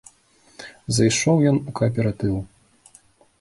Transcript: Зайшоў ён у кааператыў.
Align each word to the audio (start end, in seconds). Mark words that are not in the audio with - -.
Зайшоў 0.99 1.37
ён 1.51 1.59
у 1.73 1.75
кааператыў. 1.81 2.35